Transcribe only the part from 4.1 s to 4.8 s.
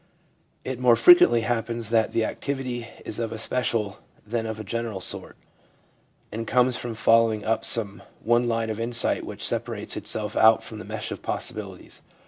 than of a